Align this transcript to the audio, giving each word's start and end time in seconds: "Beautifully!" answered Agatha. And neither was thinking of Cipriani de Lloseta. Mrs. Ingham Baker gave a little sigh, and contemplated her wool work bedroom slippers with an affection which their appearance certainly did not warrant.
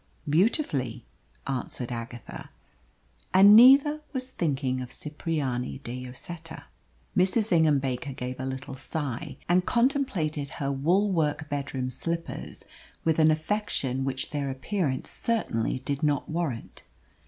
"Beautifully!" 0.27 1.05
answered 1.45 1.91
Agatha. 1.91 2.49
And 3.35 3.55
neither 3.55 4.01
was 4.13 4.31
thinking 4.31 4.81
of 4.81 4.89
Cipriani 4.91 5.77
de 5.83 6.07
Lloseta. 6.07 6.63
Mrs. 7.15 7.51
Ingham 7.51 7.77
Baker 7.77 8.11
gave 8.13 8.39
a 8.39 8.45
little 8.47 8.75
sigh, 8.75 9.37
and 9.47 9.67
contemplated 9.67 10.49
her 10.57 10.71
wool 10.71 11.11
work 11.11 11.47
bedroom 11.49 11.91
slippers 11.91 12.65
with 13.03 13.19
an 13.19 13.29
affection 13.29 14.03
which 14.03 14.31
their 14.31 14.49
appearance 14.49 15.11
certainly 15.11 15.77
did 15.85 16.01
not 16.01 16.27
warrant. 16.27 16.81